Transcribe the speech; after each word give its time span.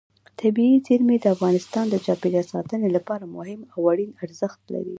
طبیعي 0.39 0.75
زیرمې 0.87 1.17
د 1.19 1.25
افغانستان 1.35 1.85
د 1.89 1.95
چاپیریال 2.05 2.45
ساتنې 2.53 2.89
لپاره 2.95 3.23
ډېر 3.25 3.33
مهم 3.37 3.61
او 3.73 3.79
اړین 3.91 4.11
ارزښت 4.23 4.61
لري. 4.73 4.89